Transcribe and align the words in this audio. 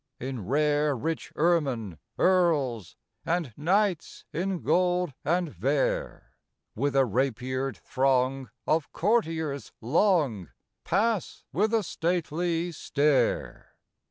In 0.19 0.47
rare 0.47 0.97
rich 0.97 1.31
ermine, 1.35 1.99
earls 2.17 2.95
And 3.23 3.53
knights 3.55 4.25
in 4.33 4.63
gold 4.63 5.13
and 5.23 5.47
vair, 5.53 6.33
With 6.73 6.95
a 6.95 7.05
rapiered 7.05 7.77
throng 7.77 8.49
of 8.65 8.91
courtiers 8.93 9.71
long 9.79 10.49
Pass 10.83 11.43
with 11.53 11.71
a 11.71 11.83
stately 11.83 12.71
stare. 12.71 13.75